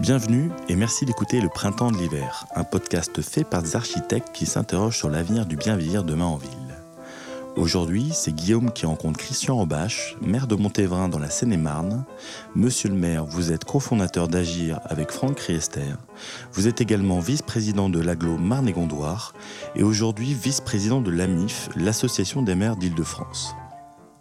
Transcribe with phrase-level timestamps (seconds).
[0.00, 4.46] Bienvenue et merci d'écouter Le Printemps de l'hiver, un podcast fait par des architectes qui
[4.46, 6.50] s'interrogent sur l'avenir du bien vieillir demain en ville.
[7.54, 12.06] Aujourd'hui, c'est Guillaume qui rencontre Christian Robache, maire de Montévrain dans la Seine-et-Marne.
[12.54, 15.92] Monsieur le maire, vous êtes cofondateur d'Agir avec Franck Riester.
[16.54, 19.34] Vous êtes également vice-président de l'aglo Marne et Gondoire
[19.74, 23.54] et aujourd'hui vice-président de l'AMIF, l'association des maires d'Île-de-France.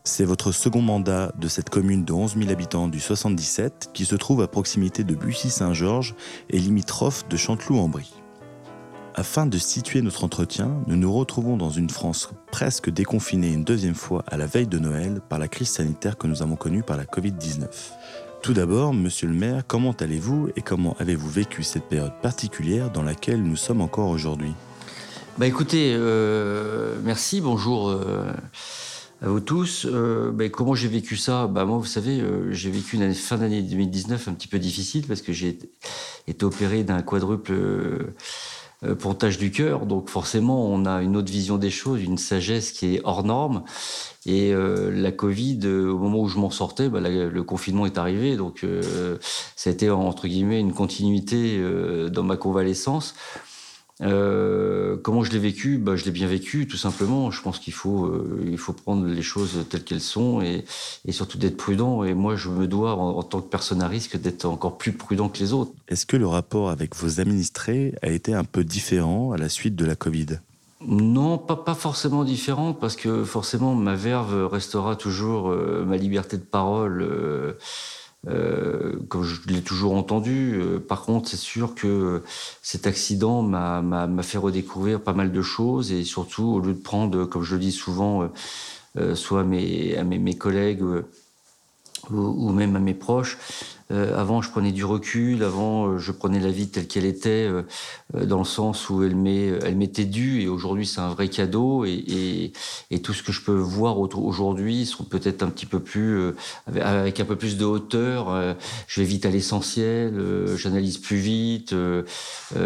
[0.09, 4.15] C'est votre second mandat de cette commune de 11 000 habitants du 77 qui se
[4.15, 6.15] trouve à proximité de Bussy-Saint-Georges
[6.49, 8.15] et limitrophe de Chanteloup-en-Brie.
[9.13, 13.93] Afin de situer notre entretien, nous nous retrouvons dans une France presque déconfinée une deuxième
[13.93, 16.97] fois à la veille de Noël par la crise sanitaire que nous avons connue par
[16.97, 17.67] la Covid-19.
[18.41, 23.03] Tout d'abord, monsieur le maire, comment allez-vous et comment avez-vous vécu cette période particulière dans
[23.03, 24.53] laquelle nous sommes encore aujourd'hui?
[25.37, 28.33] Bah écoutez, euh, merci, bonjour euh,
[29.21, 29.85] à vous tous.
[29.85, 31.47] Euh, bah, comment j'ai vécu ça?
[31.47, 35.05] Bah moi, vous savez, euh, j'ai vécu une fin d'année 2019 un petit peu difficile
[35.07, 35.59] parce que j'ai
[36.27, 37.53] été opéré d'un quadruple
[38.85, 39.85] euh, pontage du cœur.
[39.85, 43.63] Donc forcément, on a une autre vision des choses, une sagesse qui est hors norme.
[44.25, 47.97] Et euh, la Covid, euh, au moment où je m'en sortais, la, le confinement est
[47.97, 48.37] arrivé.
[48.37, 49.17] Donc euh,
[49.55, 53.15] ça a été entre guillemets une continuité euh, dans ma convalescence.
[54.01, 55.77] Euh, comment je l'ai vécu?
[55.77, 57.31] Bah, Je l'ai bien vécu, tout simplement.
[57.31, 60.63] Je pense qu'il faut, euh, il faut prendre les choses telles qu'elles sont et,
[61.05, 62.03] et surtout d'être prudent.
[62.03, 64.93] Et moi, je me dois, en, en tant que personne à risque, d'être encore plus
[64.93, 65.71] prudent que les autres.
[65.89, 69.75] Est-ce que le rapport avec vos administrés a été un peu différent à la suite
[69.75, 70.39] de la Covid?
[70.87, 76.37] Non, pas, pas forcément différent, parce que forcément, ma verve restera toujours euh, ma liberté
[76.37, 77.05] de parole.
[78.27, 80.59] Euh, comme je l'ai toujours entendu.
[80.59, 82.21] Euh, par contre, c'est sûr que
[82.61, 87.25] cet accident m'a fait redécouvrir pas mal de choses et surtout, au lieu de prendre,
[87.25, 88.29] comme je le dis souvent,
[88.97, 90.83] euh, soit mes, à mes, mes collègues
[92.11, 93.37] ou, même à mes proches,
[93.91, 95.43] avant, je prenais du recul.
[95.43, 97.63] Avant, euh, je prenais la vie telle qu'elle était, euh,
[98.13, 100.41] dans le sens où elle m'était due.
[100.41, 101.85] Et aujourd'hui, c'est un vrai cadeau.
[101.85, 102.51] Et,
[103.03, 106.33] tout ce que je peux voir aujourd'hui sont peut-être un petit peu plus,
[106.67, 108.55] avec, un peu plus de hauteur.
[108.87, 110.13] je vais vite à l'essentiel.
[110.57, 111.73] J'analyse plus vite.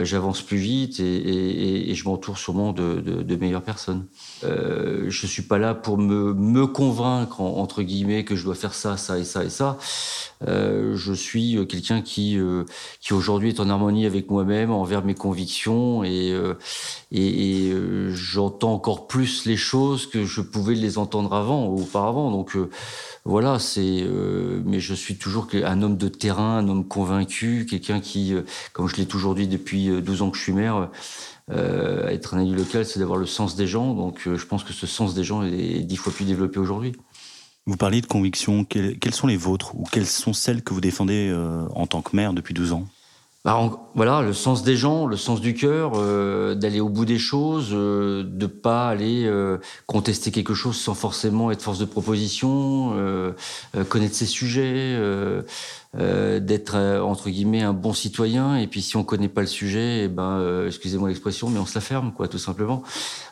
[0.01, 0.99] J'avance plus vite.
[0.99, 4.05] Et, je m'entoure sûrement de, de, meilleures personnes.
[4.41, 8.97] je suis pas là pour me, me convaincre, entre guillemets, que je dois faire ça,
[8.97, 9.77] ça et ça et ça.
[11.13, 12.65] Je suis euh, quelqu'un qui, euh,
[12.99, 16.55] qui aujourd'hui est en harmonie avec moi-même, envers mes convictions, et, euh,
[17.11, 17.71] et,
[18.09, 22.31] j'entends encore plus les choses que je pouvais les entendre avant ou auparavant.
[22.31, 22.57] Donc
[23.25, 24.05] voilà, c'est.
[24.65, 28.33] mais je suis toujours un homme de terrain, un homme convaincu, quelqu'un qui,
[28.73, 30.89] comme je l'ai toujours dit depuis 12 ans que je suis maire.
[31.51, 33.93] Être un élu local, c'est d'avoir le sens des gens.
[33.93, 36.93] Donc, je pense que ce sens des gens est dix fois plus développé aujourd'hui.
[37.65, 38.65] Vous parliez de convictions.
[38.65, 42.15] Quelles, sont les vôtres ou quelles sont celles que vous défendez euh, en tant que
[42.15, 42.87] maire depuis 12 ans?
[43.45, 43.59] Bah,
[43.93, 47.71] voilà, le sens des gens, le sens du cœur, euh, d'aller au bout des choses,
[47.73, 52.95] euh, de pas aller euh, contester quelque chose sans forcément être force de proposition,
[53.89, 54.97] connaître ses sujets,
[55.93, 58.55] d'être entre guillemets un bon citoyen.
[58.55, 61.75] Et puis si on connaît pas le sujet, eh ben, excusez-moi l'expression, mais on se
[61.75, 62.83] la ferme, quoi, tout simplement.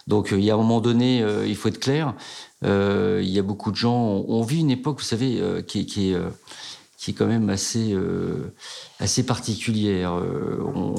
[0.08, 2.16] Donc il y a un moment donné, il faut être clair.
[2.64, 6.18] Il y a beaucoup de gens, on, vit une époque, vous savez, qui, qui est
[7.02, 8.54] qui est quand même assez, euh,
[9.02, 10.14] assez particulière.
[10.14, 10.96] Euh,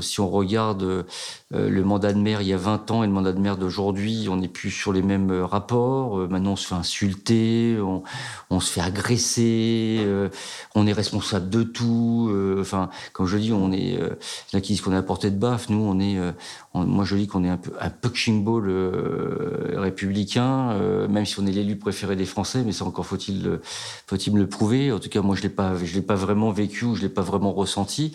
[0.00, 1.04] si on regarde euh,
[1.52, 4.26] le mandat de maire il y a 20 ans et le mandat de maire d'aujourd'hui,
[4.28, 6.18] on n'est plus sur les mêmes rapports.
[6.18, 7.78] Euh, maintenant, on se fait insulter,
[8.50, 10.06] on, se fait agresser,
[10.74, 12.32] on est responsable de tout.
[12.60, 13.98] Enfin, comme je dis, on est
[14.52, 15.68] là qui disent qu'on est à portée de baffe.
[15.68, 16.16] Nous, on est,
[16.72, 18.70] moi, je dis qu'on est un peu un punching ball
[19.74, 23.58] républicain, même si on est l'élu préféré des Français, mais ça encore faut-il
[24.06, 27.08] faut-il le prouver tout cas, moi, je l'ai pas, je l'ai pas vraiment vécu l'ai
[27.08, 28.12] pas vraiment ressenti.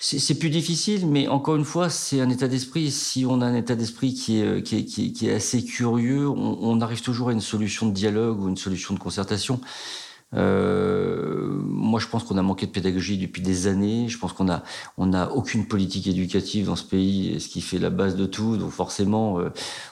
[0.00, 2.90] C'est plus difficile, mais encore une fois, c'est un état d'esprit.
[2.90, 6.80] Si on a un état d'esprit qui est, qui est, qui est, assez curieux, on,
[6.80, 9.60] arrive toujours à une solution de dialogue ou une solution de concertation.
[10.34, 14.08] Euh, moi, je pense qu'on a manqué de pédagogie depuis des années.
[14.08, 14.62] Je pense qu'on a,
[14.98, 18.56] on n'a aucune politique éducative dans ce pays, ce qui fait la base de tout.
[18.56, 19.50] Donc, forcément, euh,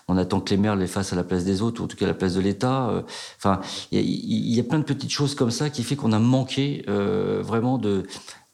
[0.08, 1.96] on attend que les maires les fassent à la place des autres, ou en tout
[1.96, 2.88] cas à la place de l'État.
[2.90, 3.02] Euh,
[3.38, 3.60] enfin,
[3.92, 6.84] il y, y, a plein de petites choses comme ça qui fait qu'on a manqué
[6.86, 8.04] vraiment de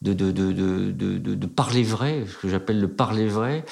[0.03, 3.65] de, parler vrai, ce que j'appelle le parler vrai,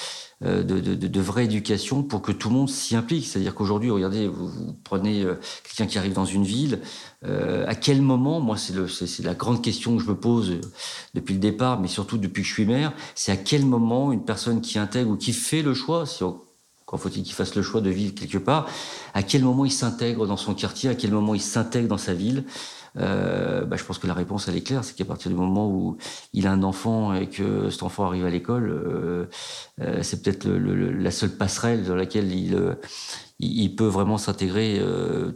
[0.43, 3.27] euh, de, vraie éducation pour que tout le monde s'y implique.
[3.27, 4.49] C'est-à-dire qu'aujourd'hui, regardez, vous,
[4.83, 6.79] prenez euh, quelqu'un qui arrive dans une ville,
[7.25, 10.59] euh, à quel moment, moi c'est la grande question que je me pose
[11.13, 14.23] depuis le départ, mais surtout depuis que je suis maire, c'est à quel moment une
[14.23, 16.05] personne qui intègre ou qui fait le choix,
[16.85, 18.67] quand faut-il qu'il fasse le choix de vivre quelque part,
[19.13, 22.13] à quel moment il s'intègre dans son quartier, à quel moment il s'intègre dans sa
[22.13, 22.45] ville.
[22.97, 25.69] Euh, bah, je pense que la réponse elle est claire, c'est qu'à partir du moment
[25.69, 25.97] où
[26.33, 29.25] il a un enfant et que cet enfant arrive à l'école, euh,
[29.81, 32.75] euh, c'est peut-être la seule passerelle dans laquelle il,
[33.39, 34.81] il peut vraiment s'intégrer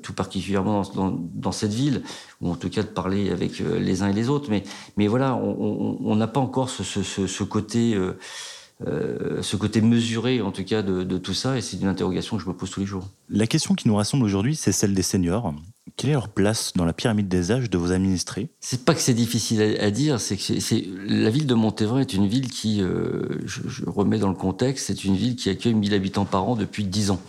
[0.04, 2.04] tout particulièrement dans, cette ville,
[2.42, 4.50] ou en tout cas de parler avec les uns et les autres.
[4.50, 4.64] Mais,
[4.98, 8.18] mais voilà, on n'a pas encore ce, ce, ce côté euh,
[8.82, 12.48] ce côté mesuré, en tout cas, de, tout ça, et c'est une interrogation que je
[12.48, 13.08] me pose tous les jours.
[13.30, 15.54] La question qui nous rassemble aujourd'hui, c'est celle des seniors.
[15.98, 18.50] Quelle est leur place dans la pyramide des âges de vos administrés?
[18.60, 22.14] C'est pas que c'est difficile à, dire, c'est que c'est la ville de Montévrain est
[22.14, 25.94] une ville qui, euh, je, remets dans le contexte, c'est une ville qui accueille 1000
[25.94, 27.22] habitants par an depuis 10 ans.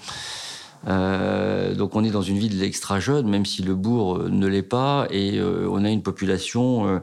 [0.88, 4.62] Euh, donc on est dans une ville extra jeune, même si le bourg ne l'est
[4.62, 7.00] pas, et on a une population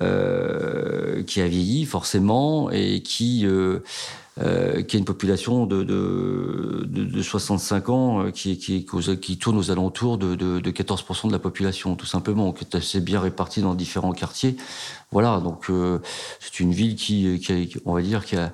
[0.00, 3.80] euh, qui a vieilli forcément et qui euh,
[4.40, 8.86] euh, qui a une population de, de, de, 65 ans qui, qui,
[9.20, 13.00] qui, tourne aux alentours de, de, 14% de la population, tout simplement, qui est assez
[13.00, 14.56] bien répartie dans différents quartiers.
[15.10, 15.66] Voilà, donc
[16.38, 18.52] c'est une ville qui, qui on va dire, qui a,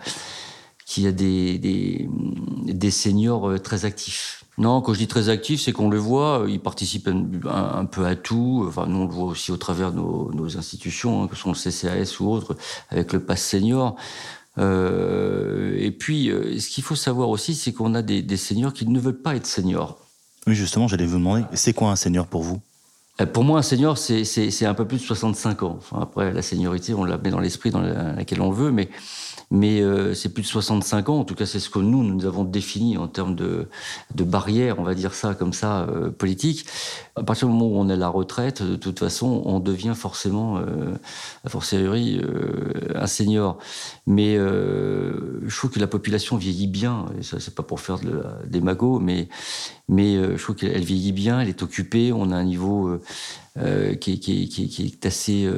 [0.86, 4.45] qui a des, des seniors très actifs.
[4.58, 8.06] Non, quand je dis très actif, c'est qu'on le voit, euh, il participe un, peu
[8.06, 8.64] à tout.
[8.66, 11.54] Enfin, nous, on le voit aussi au travers de nos, institutions, hein, que sont le
[11.54, 12.56] CCAS ou autres,
[12.90, 13.96] avec le pass senior.
[14.58, 18.72] Euh, et puis, euh, ce qu'il faut savoir aussi, c'est qu'on a des, des, seniors
[18.72, 19.98] qui ne veulent pas être seniors.
[20.46, 22.60] Oui, justement, j'allais vous demander, c'est quoi un senior pour vous?
[23.32, 25.76] Pour moi, un senior, c'est un peu plus de 65 ans.
[25.78, 28.90] Enfin, après, la seniorité, on la met dans l'esprit dans laquelle on le veut, mais
[29.50, 31.18] mais euh, c'est plus de 65 ans.
[31.18, 33.68] En tout cas, c'est ce que nous, nous avons défini en termes de,
[34.14, 36.66] de barrières, on va dire ça comme ça, euh, politique.
[37.14, 40.58] À partir du moment où on est la retraite, de toute façon, on devient forcément,
[40.58, 40.94] euh,
[41.44, 43.58] a fortiori, euh, un senior.
[44.06, 47.06] Mais euh, je trouve que la population vieillit bien.
[47.18, 49.28] Et ça, c'est pas pour faire de des magots, mais
[49.88, 52.12] mais je trouve qu'elle vieillit bien, elle est occupée.
[52.12, 52.98] On a un niveau
[54.00, 55.48] qui, qui, qui, qui, est assez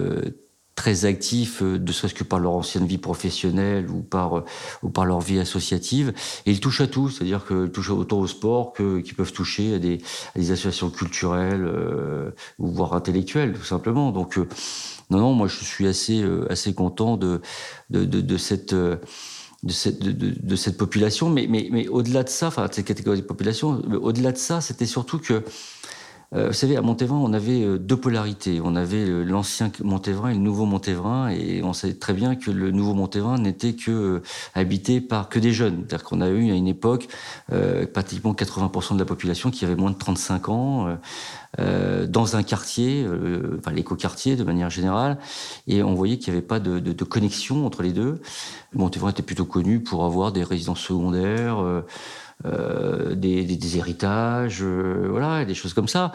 [0.78, 4.44] très actifs, euh, ne serait-ce que par leur ancienne vie professionnelle ou par, euh,
[4.84, 6.12] ou par leur vie associative.
[6.46, 9.78] Et ils touchent à tout, c'est-à-dire qu'ils touchent autant au sport qu'ils peuvent toucher à
[9.80, 9.98] des,
[10.36, 12.30] des associations culturelles euh,
[12.60, 14.12] ou voire intellectuelles, tout simplement.
[14.12, 14.38] Donc,
[15.10, 17.40] non, non, moi je suis assez, assez content de,
[17.90, 18.72] de, de, de cette
[19.64, 21.30] de cette, de, de, cette population.
[21.30, 24.60] Mais, mais, mais au-delà de ça, enfin, de cette catégorie de population, au-delà de ça,
[24.60, 25.40] c'était surtout que euh,
[26.32, 28.60] vous savez, à Montévrain, on avait euh, deux polarités.
[28.62, 32.70] On avait l'ancien Montévrain et le nouveau Montévrain, et on savait très bien que le
[32.70, 34.22] nouveau Montévrain n'était que euh,
[34.54, 35.84] habité par que des jeunes.
[35.88, 37.08] C'est-à-dire qu'on a eu à une époque
[37.94, 40.98] pratiquement 80% de la population qui avait moins de 35 ans.
[41.58, 43.06] dans un quartier,
[43.58, 45.18] enfin l'écoquartier de manière générale,
[45.66, 48.20] et on voyait qu'il n'y avait pas de, connexion entre les deux.
[48.74, 51.64] Montévrain était plutôt connu pour avoir des résidences secondaires,
[52.46, 56.12] euh, des, héritages, euh, voilà, des choses comme ça.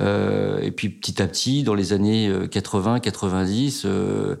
[0.00, 4.36] Euh, et puis petit à petit, dans les années 80, 90, euh,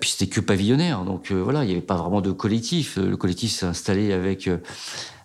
[0.00, 1.04] puis c'était que pavillonnaire.
[1.04, 2.96] Donc voilà, il n'y avait pas vraiment de collectif.
[2.96, 4.48] Le collectif s'est installé avec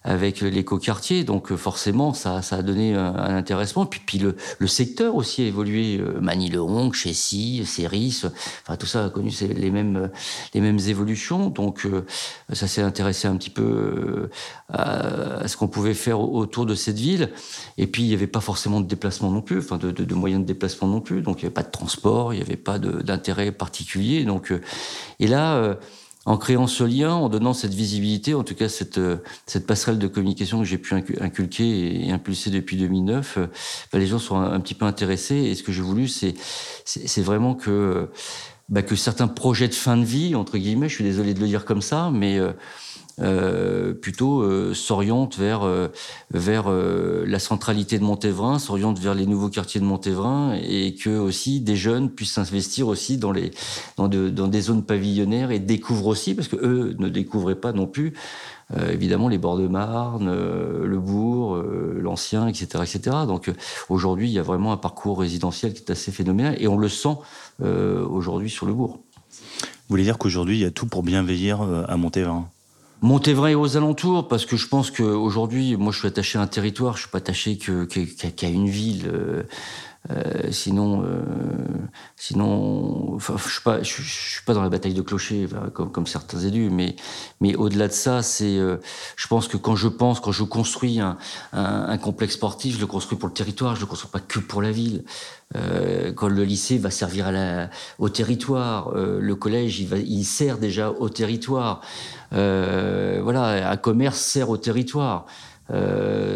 [0.05, 1.23] avec l'écoquartier.
[1.23, 3.85] Donc euh, forcément, ça, ça a donné un, intéressement.
[3.85, 4.35] Puis, puis le,
[4.67, 5.97] secteur aussi a évolué.
[5.97, 8.23] Euh, Manille-le-Honc, Chessy, Céris,
[8.63, 10.11] enfin tout ça a connu les mêmes,
[10.53, 11.49] les mêmes évolutions.
[11.49, 12.05] Donc euh,
[12.53, 14.29] ça s'est intéressé un petit peu
[14.71, 17.31] à, ce qu'on pouvait faire autour de cette ville.
[17.77, 20.15] Et puis il n'y avait pas forcément de déplacement non plus, enfin de, de, de,
[20.15, 21.21] moyens de déplacement non plus.
[21.21, 24.23] Donc il n'y avait pas de transport, il n'y avait pas d'intérêt particulier.
[24.23, 24.53] Donc
[25.19, 25.77] et là
[26.25, 29.99] en créant ce lien, en donnant cette visibilité, en tout cas cette, euh, cette passerelle
[29.99, 33.47] de communication que j'ai pu inculquer et impulser depuis 2009, euh,
[33.93, 35.35] bah, les gens sont un, petit peu intéressés.
[35.35, 36.33] Et ce que j'ai voulu, c'est,
[36.85, 38.09] c'est vraiment que,
[38.69, 41.47] bah, que certains projets de fin de vie, entre guillemets, je suis désolé de le
[41.47, 42.39] dire comme ça, mais
[43.21, 45.87] euh, euh, plutôt euh, s'oriente vers euh,
[46.31, 51.61] vers la centralité de Montévrain, s'oriente vers les nouveaux quartiers de Montévrain et que aussi
[51.61, 53.51] des jeunes puissent s'investir aussi dans les
[53.97, 57.71] dans, de, dans des zones pavillonnaires et découvrent aussi parce que eux ne découvraient pas
[57.71, 58.13] non plus
[58.89, 61.55] évidemment les bords de Marne, le bourg,
[62.01, 63.17] l'ancien, etc., etc.
[63.27, 63.51] Donc
[63.89, 66.89] aujourd'hui, il y a vraiment un parcours résidentiel qui est assez phénoménal et on le
[66.89, 67.15] sent
[67.61, 68.99] aujourd'hui sur le bourg.
[69.29, 72.49] Vous voulez dire qu'aujourd'hui, il y a tout pour bien veiller à Montévrain?
[73.01, 76.47] Montévrain et aux alentours, parce que je pense qu'aujourd'hui, moi je suis attaché à un
[76.47, 79.45] territoire, je suis pas attaché qu'à une ville.
[80.11, 81.21] Euh, Euh, sinon, euh,
[82.15, 86.39] sinon, je suis pas, je, suis pas dans la bataille de clocher comme, comme, certains
[86.39, 86.95] élus, mais,
[87.41, 88.77] mais au-delà de ça, c'est, euh,
[89.15, 91.17] je pense que quand je pense, quand je construis un,
[91.53, 94.61] un, complexe sportif, je le construis pour le territoire, je le construis pas que pour
[94.61, 95.03] la ville.
[95.55, 97.31] Euh, quand le lycée va servir
[97.99, 101.81] au territoire, le collège, il, va, il sert déjà au territoire.
[102.31, 105.25] voilà, un commerce sert au territoire.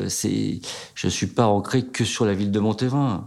[0.08, 0.62] c'est,
[0.96, 3.26] je suis pas ancré que sur la ville de Montévin.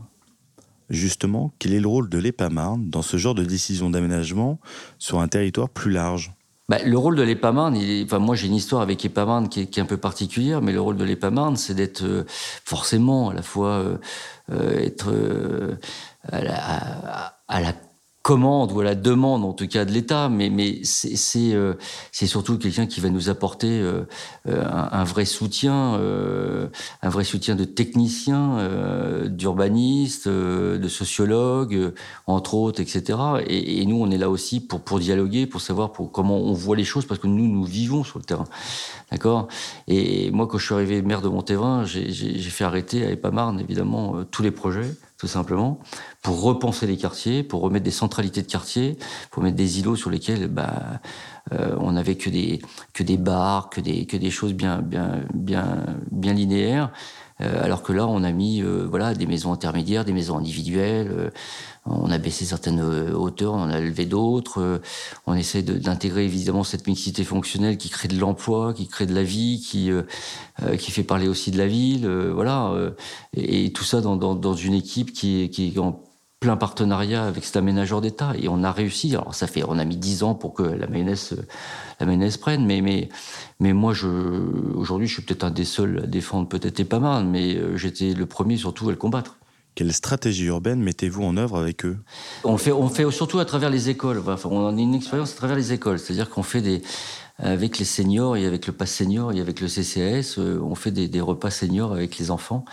[0.93, 4.61] Justement, quel est le rôle de l'EPAMARN dans ce genre de décision d'aménagement
[4.99, 6.33] sur un territoire plus large?
[6.69, 9.83] Bah, le rôle de l'EPAMARN, enfin, moi j'ai une histoire avec l'EPAMARN qui, qui, est
[9.83, 13.71] un peu particulière, mais le rôle de l'EPAMARN, c'est d'être euh, forcément à la fois
[13.71, 13.97] euh,
[14.51, 15.11] euh être
[16.29, 17.73] à la
[18.23, 21.75] commande ou à la demande en tout cas de l'État, mais, mais c'est euh,
[22.13, 24.03] surtout quelqu'un qui va nous apporter euh,
[24.49, 26.69] euh, un, vrai soutien, euh,
[27.03, 31.93] un vrai soutien de techniciens, euh, d'urbanistes, euh, de sociologues,
[32.29, 33.19] entre autres, etc.
[33.47, 36.53] Et, et, nous, on est là aussi pour, pour dialoguer, pour savoir pour comment on
[36.53, 38.47] voit les choses, parce que nous, nous vivons sur le terrain.
[39.11, 39.49] D'accord?
[39.89, 44.25] Et moi, quand je suis arrivé maire de Montévin, j'ai fait arrêter à Epamarne, évidemment,
[44.31, 45.79] tous les projets tout simplement,
[46.21, 48.99] pour repenser les quartiers, pour remettre des centralités de quartier,
[49.31, 51.01] pour mettre des îlots sur lesquels bah,
[51.53, 52.61] euh, on n'avait que des,
[52.93, 56.91] que des bars, que des, que des choses bien, bien, bien, bien linéaires.
[57.41, 61.31] Euh, alors que là, on a mis euh, voilà des maisons intermédiaires, des maisons individuelles.
[61.87, 62.81] Euh, on a baissé certaines
[63.13, 64.81] hauteurs, on a levé d'autres.
[65.27, 69.23] on essaie d'intégrer évidemment cette mixité fonctionnelle qui crée de l'emploi, qui crée de la
[69.23, 69.91] vie, qui
[70.79, 72.07] qui fait parler aussi de la ville.
[72.07, 72.73] voilà,
[73.37, 76.03] et, tout ça dans, dans, dans une équipe qui est, qui est en
[76.43, 79.15] plein partenariat avec cet aménageur d'État et on a réussi.
[79.15, 81.37] Alors ça fait, on a mis dix ans pour que la mayonnaise,
[82.01, 83.09] la mayonnaise prenne, mais mais
[83.61, 84.09] mais moi je
[84.75, 88.13] aujourd'hui je suis peut-être un des seuls à défendre peut-être pas mal, mais euh, j'étais
[88.13, 89.37] le premier surtout à le combattre.
[89.75, 91.99] Quelle stratégie urbaine mettez-vous en œuvre avec eux?
[92.45, 94.23] On fait on fait surtout à travers les écoles.
[94.45, 96.83] On a une expérience à travers les écoles, c'est-à-dire qu'on fait des
[97.39, 100.91] avec les seniors et avec le pass senior et avec le CCAS, euh, on fait
[100.91, 102.65] des, repas seniors avec les enfants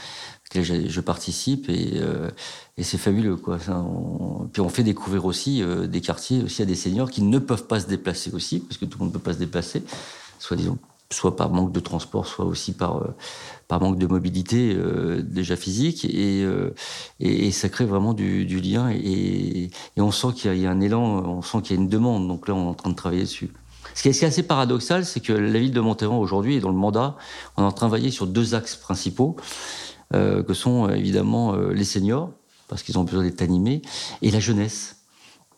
[0.53, 2.29] je, participe et, euh,
[2.77, 3.59] et c'est fabuleux quoi.
[3.69, 7.39] on, puis on fait découvrir aussi euh, des quartiers aussi à des seniors qui ne
[7.39, 9.83] peuvent pas se déplacer aussi parce que tout le monde ne peut pas se déplacer,
[10.39, 10.77] soit disons
[11.11, 13.15] soit par manque de transport, soit aussi par euh,
[13.67, 16.73] par manque de mobilité euh, déjà physique et, euh,
[17.19, 21.01] et, et ça crée vraiment du, lien et, on sent qu'il y, a un élan,
[21.01, 23.23] on sent qu'il y a une demande donc là on est en train de travailler
[23.23, 23.51] dessus.
[23.95, 26.75] Ce qui est, assez paradoxal, c'est que la ville de Montévan aujourd'hui et dans le
[26.75, 27.17] mandat,
[27.57, 29.35] on est en train de travailler sur deux axes principaux
[30.11, 32.31] que sont évidemment les seniors,
[32.67, 33.81] parce qu'ils ont besoin d'être animés,
[34.21, 34.97] et la jeunesse,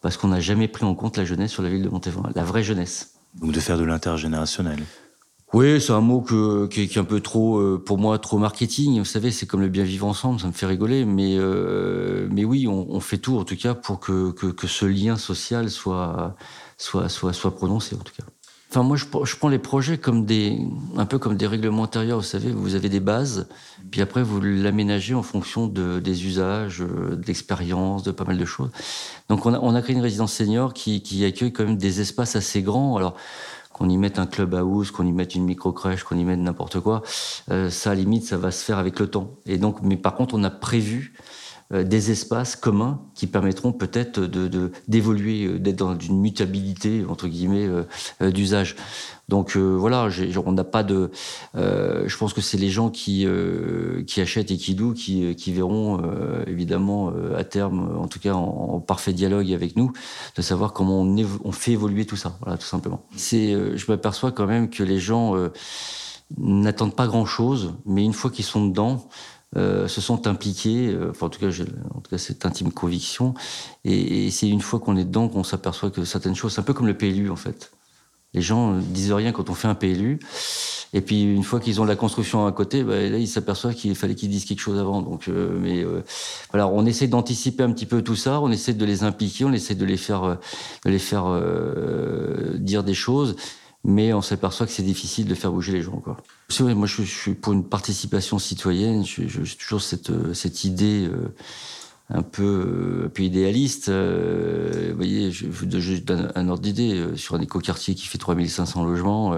[0.02, 2.44] parce qu'on n'a jamais pris en compte la jeunesse sur la ville de Montévin, la
[2.44, 3.16] vraie jeunesse.
[3.36, 4.84] Donc de faire de l'intergénérationnel.
[5.54, 6.22] Oui, c'est un mot
[6.70, 9.00] qui, est un peu trop, euh, pour moi, trop marketing.
[9.00, 11.04] Vous savez, c'est comme le bien vivre ensemble, ça me fait rigoler.
[11.04, 14.86] Mais, euh, mais oui, on, fait tout, en tout cas, pour que, que, que ce
[14.86, 16.38] lien social soit,
[16.78, 18.24] soit, soit, soit prononcé, en tout cas.
[18.70, 20.58] Enfin, moi, je, prends les projets comme des,
[20.96, 22.20] un peu comme des règlements intérieurs.
[22.20, 23.50] Vous savez, vous avez des bases,
[23.92, 28.38] puis après, vous l'aménagez en fonction de, des usages, euh, de l'expérience, de pas mal
[28.38, 28.70] de choses.
[29.28, 32.00] Donc, on a, on a créé une résidence senior qui, qui accueille quand même des
[32.00, 32.96] espaces assez grands.
[32.96, 33.18] Alors,
[33.82, 36.38] qu'on y mette un club house, qu'on y mette une micro crèche, qu'on y mette
[36.38, 37.02] n'importe quoi,
[37.50, 39.40] euh, ça, à limite, ça va se faire avec le temps.
[39.48, 41.16] Et donc, mais par contre, on a prévu
[41.72, 47.68] des espaces communs qui permettront peut-être de d'évoluer, euh, d'être dans une mutabilité entre guillemets
[47.68, 47.84] euh,
[48.22, 48.76] euh d'usage.
[49.30, 50.10] Donc euh, voilà,
[50.46, 51.12] on n'a pas de.
[51.56, 53.26] Euh, je pense que c'est les gens qui
[54.08, 56.02] qui achètent et qui louent qui, qui verront
[56.48, 59.94] évidemment à terme, en tout cas en, en, parfait dialogue avec nous,
[60.36, 62.38] de savoir comment on, on fait évoluer tout ça.
[62.42, 63.06] Voilà, tout simplement.
[63.16, 65.36] C'est, je m'aperçois quand même que les gens
[66.38, 69.08] n'attendent pas grand chose, mais une fois qu'ils sont dedans,
[69.58, 71.50] euh, se sont impliqués, euh, en tout cas,
[71.94, 73.34] en tout cas cette intime conviction,
[73.84, 76.74] et, c'est une fois qu'on est dedans qu'on s'aperçoit que certaines choses, c'est un peu
[76.74, 77.72] comme le PLU en fait.
[78.34, 80.20] Les gens disent rien quand on fait un PLU,
[80.94, 83.96] et puis une fois qu'ils ont la construction à côté, bah, là ils s'aperçoivent qu'il
[83.96, 85.02] fallait qu'ils disent quelque chose avant.
[85.02, 86.04] Donc, euh, mais euh,
[86.52, 89.54] voilà, on essaie d'anticiper un petit peu tout ça, on essaie de les impliquer, on
[89.54, 90.36] essaie de les faire, euh,
[90.86, 93.36] de les faire euh, dire des choses
[93.84, 95.98] mais on s'aperçoit que c'est difficile de faire bouger les gens.
[95.98, 96.18] Quoi.
[96.60, 100.34] Vrai, moi je, suis pour une participation citoyenne, j'ai toujours cette, euh,
[100.64, 101.34] idée euh,
[102.10, 103.90] un, peu, euh, un peu idéaliste.
[103.90, 109.36] Euh, vous voyez, je, donne un ordre d'idée, sur un écoquartier qui fait 3500 logements,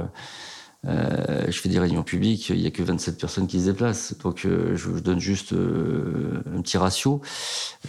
[0.86, 4.16] je fais des réunions publiques, il n'y a que 27 personnes qui se déplacent.
[4.20, 7.22] Donc euh, je, donne juste euh, un petit ratio.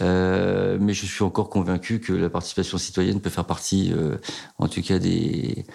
[0.01, 4.17] Euh, mais je suis encore convaincu que la participation citoyenne peut faire partie, euh,
[4.57, 5.65] en tout cas, des,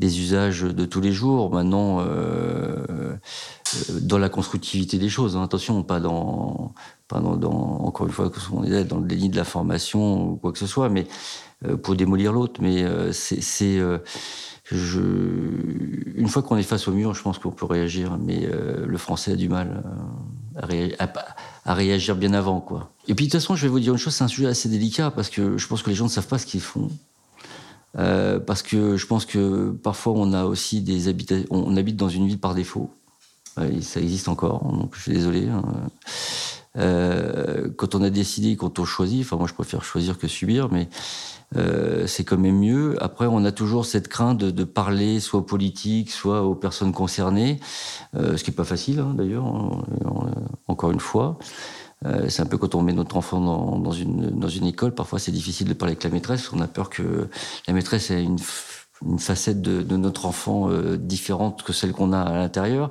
[0.00, 1.50] usages de tous les jours.
[1.50, 3.16] Maintenant, euh,
[4.00, 5.42] dans la constructivité des choses, hein.
[5.42, 6.72] attention, pas dans
[7.10, 8.30] encore une fois,
[8.84, 11.06] dans le déni de la formation ou quoi que ce soit, mais
[11.82, 12.60] pour démolir l'autre.
[12.62, 13.80] Mais c'est
[14.70, 18.98] une fois qu'on est face au mur, je pense qu'on peut réagir, mais euh, le
[18.98, 19.82] français a du mal
[21.64, 22.90] à, réagir bien avant, quoi.
[23.06, 24.68] Et puis de toute façon, je vais vous dire une chose, c'est un sujet assez
[24.68, 26.90] délicat parce que je pense que les gens ne savent pas ce qu'ils font.
[27.98, 32.10] Euh, parce que je pense que parfois on a aussi des habitations, on habite dans
[32.10, 32.90] une ville par défaut.
[33.80, 35.48] ça existe encore, donc je suis désolé.
[35.48, 35.62] Hein.
[36.78, 40.68] Euh, quand on a décidé, quand on choisit, enfin moi je préfère choisir que subir,
[40.70, 40.88] mais
[41.56, 43.02] euh, c'est quand même mieux.
[43.02, 47.58] Après, on a toujours cette crainte de, parler soit aux politiques, soit aux personnes concernées,
[48.16, 49.82] euh, ce qui n'est pas facile hein, d'ailleurs, hein,
[50.66, 51.38] encore une fois.
[52.28, 53.40] C'est un peu quand on met notre enfant
[53.80, 57.28] dans une école, parfois c'est difficile de parler avec la maîtresse, on a peur que
[57.66, 58.38] la maîtresse ait une,
[59.06, 62.90] une facette de, notre enfant différente que celle qu'on a à l'intérieur.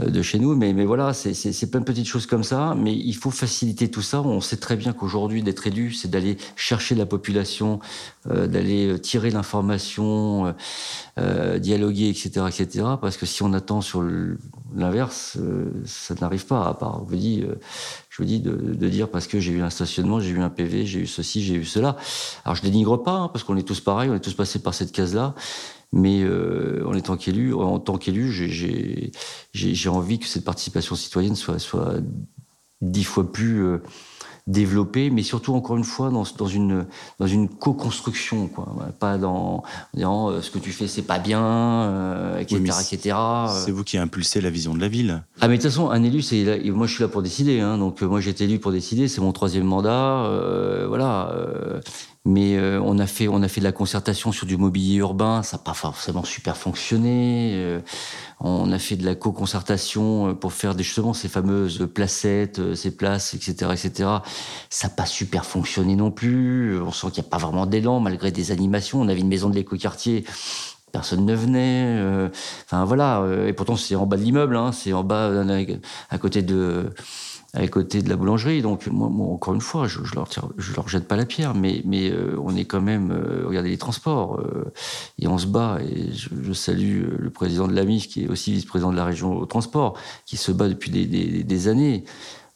[0.00, 0.54] Euh, de chez nous.
[0.54, 2.74] Mais, voilà, c'est plein de petites choses comme ça.
[2.76, 4.20] Mais il faut faciliter tout ça.
[4.20, 7.80] On sait très bien qu'aujourd'hui, d'être élu, c'est d'aller chercher la population,
[8.30, 10.54] euh, d'aller euh, tirer l'information,
[11.58, 12.84] dialoguer, etc., etc.
[13.00, 14.04] Parce que si on attend sur
[14.74, 15.38] l'inverse,
[15.86, 16.66] ça n'arrive pas.
[16.66, 17.44] À part, je vous dis,
[18.16, 20.86] je vous dis de, dire parce que j'ai eu un stationnement, j'ai eu un PV,
[20.86, 21.98] j'ai eu ceci, j'ai eu cela.
[22.46, 24.72] Alors je dénigre pas, hein, parce qu'on est tous pareils, on est tous passés par
[24.72, 25.34] cette case-là.
[25.92, 31.58] Mais euh, en étant qu'élu, en tant qu'élu, j'ai envie que cette participation citoyenne soit,
[31.58, 31.96] soit
[32.80, 33.82] dix fois plus euh,
[34.46, 36.86] développée, mais surtout encore une fois dans, dans une
[37.18, 38.74] dans une co-construction, quoi.
[38.98, 39.62] Pas dans en
[39.94, 43.16] disant euh, ce que tu fais c'est pas bien, etc., etc.
[43.64, 45.22] C'est vous qui impulsé la vision de la ville.
[45.40, 47.78] Ah mais de toute façon, un élu, c'est moi je suis là pour décider, hein,
[47.78, 50.30] donc moi j'ai été élu pour décider, c'est mon troisième mandat,
[50.88, 51.32] voilà.
[52.26, 55.44] Mais euh, on a fait on a fait de la concertation sur du mobilier urbain,
[55.44, 57.52] ça n'a pas forcément super fonctionné.
[57.54, 57.80] Euh,
[58.40, 63.32] on a fait de la co-concertation euh, pour faire justement ces fameuses placettes, ces places,
[63.34, 64.10] etc., etc.
[64.70, 66.80] Ça n'a pas super fonctionné non plus.
[66.80, 69.00] On sent qu'il n'y a pas vraiment d'élan malgré des animations.
[69.00, 70.24] On avait une maison de l'écoquartier
[70.92, 72.00] personne ne venait.
[72.64, 75.30] enfin voilà, et pourtant c'est en bas de l'immeuble, hein, c'est en bas
[76.08, 76.90] à côté de
[77.56, 78.62] à côté de la boulangerie.
[78.62, 81.82] Donc, moi, encore une fois, je, je leur je leur jette pas la pierre, mais,
[81.84, 84.72] mais euh, on est quand même, euh, regardez les transports, euh,
[85.18, 85.78] et on se bat.
[85.82, 89.46] Et je, salue le président de l'AMIF, qui est aussi vice-président de la région au
[89.46, 92.04] transport, qui se bat depuis des, des, années.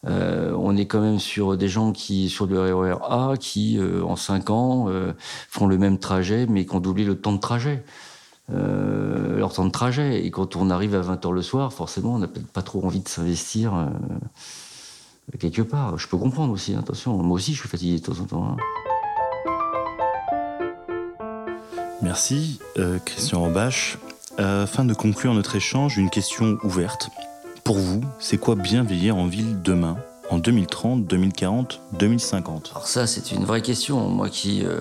[0.05, 4.51] on est quand même sur des gens qui, sur le RER A, qui, en 5
[4.51, 4.89] ans,
[5.49, 7.85] font le même trajet, mais qui ont doublé le temps de trajet.
[8.49, 10.25] leur temps de trajet.
[10.25, 12.85] Et quand on arrive à 20 h le soir, forcément, on n'a peut-être pas trop
[12.85, 13.75] envie de s'investir
[15.39, 15.99] quelque part.
[15.99, 18.45] Je peux comprendre aussi, attention, moi aussi je suis fatigué de temps en temps.
[18.45, 18.57] Hein.
[22.03, 23.99] Merci, euh, Christian Rambache.
[24.39, 27.11] Afin de conclure notre échange, une question ouverte.
[27.63, 29.99] Pour vous, c'est quoi bien vieillir en ville demain,
[30.31, 34.09] en 2030, 2040, 2050 Alors ça, c'est une vraie question.
[34.09, 34.65] Moi qui...
[34.65, 34.81] Euh,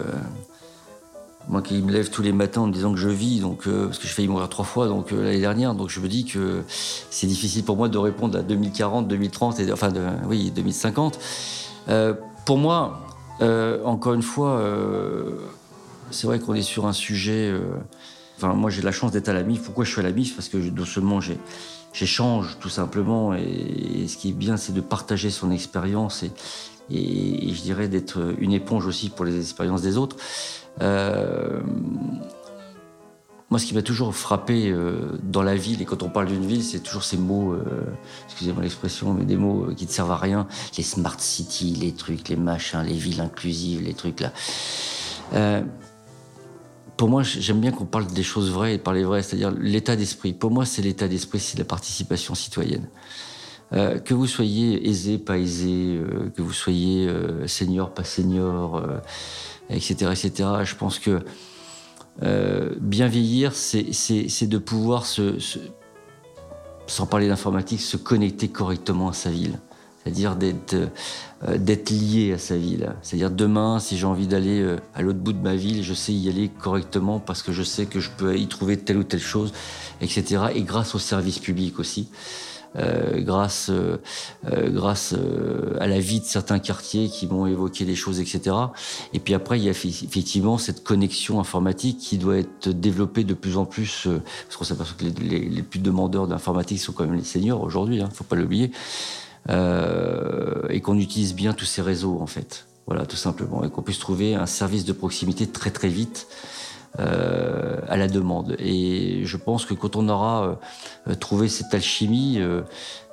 [1.47, 3.85] moi qui me lève tous les matins en me disant que je vis, donc, euh,
[3.85, 6.63] parce que j'ai failli mourir trois fois euh, l'année dernière, donc je me dis que
[6.67, 9.91] c'est difficile pour moi de répondre à 2040, 2030, et, enfin,
[10.27, 11.19] oui, 2050.
[11.87, 12.13] Euh,
[12.45, 13.01] pour moi,
[13.85, 14.61] encore une fois,
[16.11, 17.53] c'est vrai qu'on est sur un sujet.
[18.37, 19.63] enfin, moi, j'ai la chance d'être à la MIF.
[19.63, 20.35] Pourquoi je suis à la MIF?
[20.35, 21.19] Parce que non seulement
[21.93, 26.31] j'échange tout simplement, et, ce qui est bien, c'est de partager son expérience et,
[26.91, 30.17] je dirais d'être une éponge aussi pour les expériences des autres.
[30.81, 31.59] Euh,
[33.49, 36.45] moi, ce qui m'a toujours frappé euh, dans la ville, et quand on parle d'une
[36.45, 37.63] ville, c'est toujours ces mots, euh,
[38.25, 40.47] excusez-moi l'expression, mais des mots qui ne servent à rien.
[40.77, 44.31] Les smart cities, les trucs, les machins, les villes inclusives, les trucs là.
[46.95, 50.33] pour moi, j'aime bien qu'on parle des choses vraies et parler vrai, c'est-à-dire l'état d'esprit.
[50.33, 52.87] Pour moi, c'est l'état d'esprit, c'est la participation citoyenne.
[53.71, 55.99] Que vous soyez aisé, pas aisé,
[56.35, 57.07] que vous soyez
[57.45, 58.81] senior, pas senior,
[59.69, 60.49] etc., etc.
[60.63, 61.21] Je pense que
[62.79, 65.05] bien vieillir, c'est de pouvoir
[66.87, 69.59] sans parler d'informatique, se connecter correctement à sa ville.
[70.03, 72.95] C'est-à-dire d'être lié à sa ville.
[73.01, 76.29] C'est-à-dire demain, si j'ai envie d'aller à l'autre bout de ma ville, je sais y
[76.29, 79.53] aller correctement parce que je sais que je peux y trouver telle ou telle chose,
[80.01, 80.45] etc.
[80.55, 82.09] Et grâce au service public aussi.
[82.75, 83.97] Euh, grâce, euh,
[84.51, 85.15] euh, grâce
[85.79, 88.55] à la vie de certains quartiers qui vont évoquer des choses, etc.
[89.13, 93.33] Et puis après, il y a effectivement cette connexion informatique qui doit être développée de
[93.33, 94.07] plus en plus,
[94.45, 98.01] parce qu'on s'aperçoit que les, plus demandeurs d'informatique sont quand même les seniors aujourd'hui, il
[98.01, 98.71] hein, ne faut pas l'oublier,
[99.49, 102.67] et qu'on utilise bien tous ces réseaux en fait.
[102.85, 106.27] Voilà, tout simplement, et qu'on puisse trouver un service de proximité très très vite.
[106.97, 108.55] Euh, à la demande.
[108.57, 110.57] Et je pense que quand on aura
[111.07, 112.61] euh, trouvé cette alchimie, euh,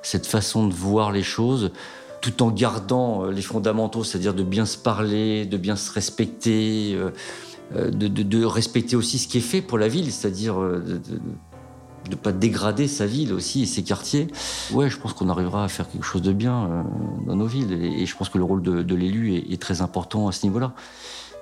[0.01, 1.71] cette façon de voir les choses,
[2.21, 6.97] tout en gardant les fondamentaux, c'est-à-dire de bien se parler, de bien se respecter,
[7.75, 10.99] de, respecter aussi ce qui est fait pour la ville, c'est-à-dire de,
[12.09, 14.27] ne pas dégrader sa ville aussi et ses quartiers.
[14.73, 16.83] Ouais, je pense qu'on arrivera à faire quelque chose de bien
[17.27, 17.71] dans nos villes.
[17.71, 20.73] Et, je pense que le rôle de, l'élu est, très important à ce niveau-là.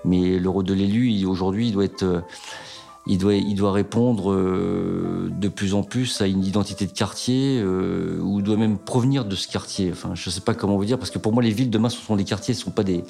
[0.06, 2.24] Mais le rôle de l'élu, aujourd'hui, il doit être
[3.08, 7.60] il doit, il doit répondre euh, de plus en plus à une identité de quartier
[7.60, 9.92] euh, ou doit même provenir de ce quartier.
[9.92, 11.90] Enfin, je ne sais pas comment vous dire parce que pour moi, les villes demain,
[11.90, 13.04] ce sont des quartiers, ce sont pas des,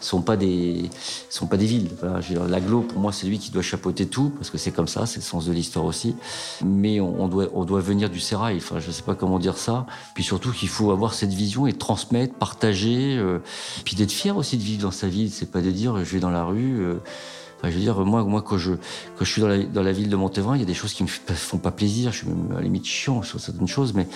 [0.00, 0.90] sont pas des,
[1.30, 1.90] sont pas des villes.
[2.48, 5.20] L'aglo, pour moi, c'est lui qui doit chapeauter tout parce que c'est comme ça, c'est
[5.20, 6.16] le sens de l'histoire aussi.
[6.64, 8.56] Mais on, doit, on doit venir du sérail.
[8.56, 9.86] Enfin, je ne sais pas comment dire ça.
[10.14, 13.38] Puis surtout qu'il faut avoir cette vision et transmettre, partager, euh,
[13.84, 15.30] puis d'être fier aussi de vivre dans sa ville.
[15.30, 16.84] C'est pas de dire je vais dans la rue.
[17.64, 18.72] Euh, je veux dire, moi, moi quand, je,
[19.16, 20.92] quand je suis dans la, dans la ville de Montévin, il y a des choses
[20.92, 22.12] qui me font pas plaisir.
[22.12, 24.06] Je suis même à la limite chiant sur certaines choses, mais,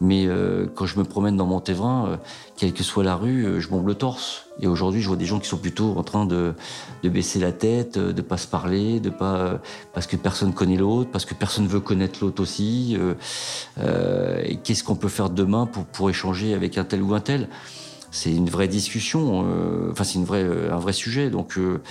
[0.00, 2.16] mais euh, quand je me promène dans Montévin, euh,
[2.56, 4.46] quelle que soit la rue, euh, je bombe le torse.
[4.60, 6.54] Et aujourd'hui, je vois des gens qui sont plutôt en train de,
[7.02, 9.60] de baisser la tête, de pas se parler, de pas
[9.92, 12.96] parce que personne connaît l'autre, parce que personne veut connaître l'autre aussi.
[13.78, 17.48] et qu'est-ce qu'on peut faire demain pour, pour échanger avec un tel ou un tel?
[18.16, 19.44] C'est une vraie discussion.
[19.46, 21.28] Euh, enfin, c'est une vraie, euh, un vrai sujet.
[21.28, 21.82] Donc, euh,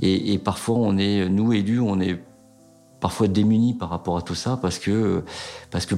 [0.00, 2.16] et, parfois, on est, nous élus, on est
[3.00, 5.24] parfois démunis par rapport à tout ça parce que,
[5.72, 5.96] parce que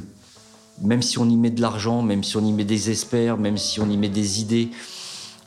[0.80, 3.58] même si on y met de l'argent, même si on y met des experts, même
[3.58, 4.70] si on y met des idées,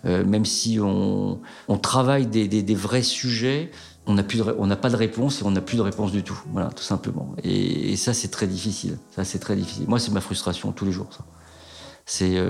[0.03, 1.39] même si on,
[1.81, 3.71] travaille des, vrais sujets,
[4.05, 6.39] on n'a pas de réponse et on n'a plus de réponse du tout.
[6.51, 7.35] Voilà, tout simplement.
[7.43, 8.97] Et, ça, c'est très difficile.
[9.13, 9.85] Ça, c'est très difficile.
[9.87, 11.09] Moi, c'est ma frustration tous les jours.
[12.05, 12.41] C'est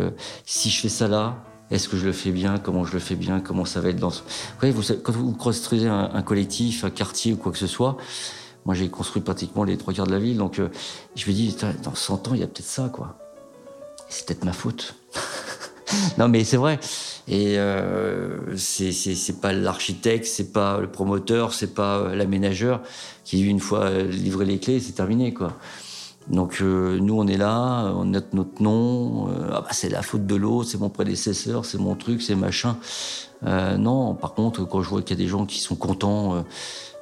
[0.45, 2.57] si je fais ça là, est-ce que je le fais bien?
[2.57, 3.39] Comment je le fais bien?
[3.39, 4.09] Comment ça va être dans...
[4.09, 7.97] Vous vous, quand vous construisez un, collectif, un quartier ou quoi que ce soit,
[8.65, 10.69] moi j'ai construit pratiquement les trois quarts de la ville, donc euh,
[11.15, 13.17] je me dis, dans 100 ans, il y a peut-être ça, quoi.
[14.09, 14.95] C'est peut-être ma faute.
[16.17, 16.79] non, mais c'est vrai.
[17.27, 22.81] Et euh, c'est pas l'architecte, c'est pas le promoteur, c'est pas euh, l'aménageur
[23.23, 25.53] qui, une fois euh, livré les clés, c'est terminé, quoi.
[26.29, 29.29] Donc euh, nous, on est là, on note notre nom.
[29.29, 32.35] Euh, ah bah, c'est la faute de l'autre, c'est mon prédécesseur, c'est mon truc, c'est
[32.35, 32.77] machin.
[33.45, 36.43] Euh, non, par contre, quand je vois qu'il y a des gens qui sont contents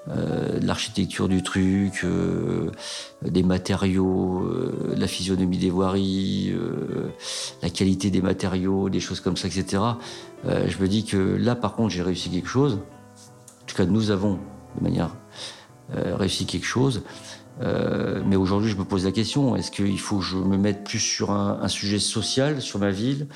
[0.07, 2.05] de l'architecture du truc,
[3.21, 4.49] des matériaux,
[4.95, 6.55] la physionomie des voiries,
[7.61, 9.83] la qualité des matériaux, des choses comme ça, etc.
[10.45, 12.75] je me dis que là, par contre, j'ai réussi quelque chose.
[12.75, 14.39] En tout cas, nous avons,
[14.77, 15.13] de manière
[15.91, 17.03] réussi quelque chose.
[17.61, 20.83] Euh, mais aujourd'hui, je me pose la question est-ce qu'il faut que je me mette
[20.83, 23.27] plus sur un, sujet social, sur ma ville,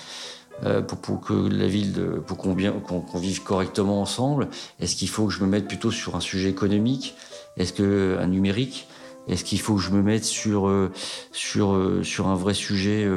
[0.63, 1.93] euh, pour, que la ville,
[2.25, 4.49] pour qu'on vive correctement ensemble?
[4.79, 7.15] Est-ce qu'il faut que je me mette plutôt sur un sujet économique?
[7.57, 8.87] Est-ce que un numérique?
[9.27, 10.91] Est-ce qu'il faut que je me mette sur euh,
[11.31, 13.07] sur sur un vrai sujet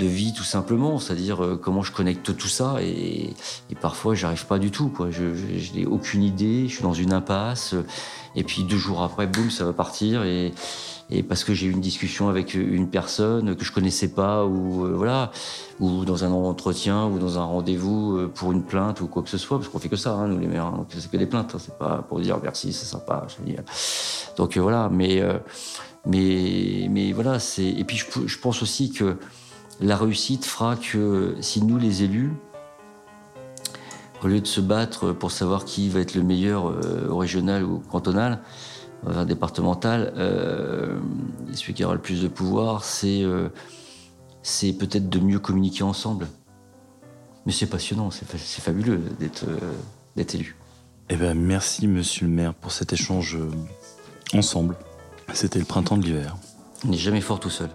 [0.00, 3.34] de vie tout simplement, c'est-à-dire euh, comment je connecte tout ça et,
[3.80, 5.10] parfois j'arrive pas du tout quoi.
[5.10, 5.24] Je,
[5.74, 7.74] n'ai aucune idée, je suis dans une impasse.
[8.36, 10.24] Et puis deux jours après, boum, ça va partir.
[10.24, 10.52] Et,
[11.28, 14.92] parce que j'ai eu une discussion avec une personne que je connaissais pas ou euh,
[14.94, 15.32] voilà
[15.80, 19.38] ou dans un entretien ou dans un rendez-vous pour une plainte ou quoi que ce
[19.38, 19.58] soit.
[19.58, 21.58] Parce qu'on fait que ça hein, nous les maires hein, c'est que des plaintes hein,
[21.60, 23.26] c'est pas pour dire merci c'est sympa
[24.36, 24.88] donc voilà.
[24.92, 25.20] Mais
[26.06, 27.66] mais, mais voilà, c'est.
[27.66, 29.16] Et puis je, pense aussi que
[29.80, 32.32] la réussite fera que si nous, les élus,
[34.22, 37.64] au lieu de se battre pour savoir qui va être le meilleur euh, au régional
[37.64, 38.40] ou cantonal,
[39.06, 40.98] enfin départemental, euh,
[41.54, 43.48] celui qui aura le plus de pouvoir, c'est euh,
[44.42, 46.26] c'est peut-être de mieux communiquer ensemble.
[47.46, 50.56] Mais c'est passionnant, c'est fabuleux d'être élu.
[51.08, 53.38] Eh ben, merci, monsieur le maire, pour cet échange
[54.34, 54.76] ensemble.
[55.32, 56.36] C'était le printemps de l'hiver.
[56.84, 57.70] On n'est jamais fort tout seul.